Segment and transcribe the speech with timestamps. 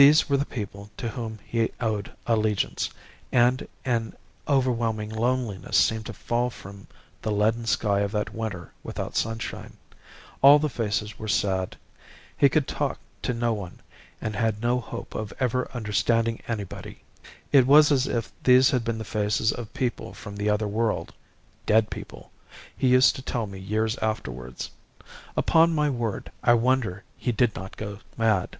[0.00, 2.88] "These were the people to whom he owed allegiance,
[3.32, 4.14] and an
[4.46, 6.86] overwhelming loneliness seemed to fall from
[7.22, 9.76] the leaden sky of that winter without sunshine.
[10.40, 11.74] All the faces were sad.
[12.36, 13.80] He could talk to no one,
[14.20, 17.02] and had no hope of ever understanding anybody.
[17.50, 21.12] It was as if these had been the faces of people from the other world
[21.66, 22.30] dead people
[22.76, 24.70] he used to tell me years afterwards.
[25.36, 28.58] Upon my word, I wonder he did not go mad.